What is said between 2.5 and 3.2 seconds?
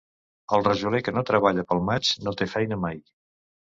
feina mai.